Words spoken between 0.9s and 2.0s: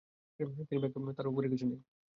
তাই তার উপরে কিছু নেই।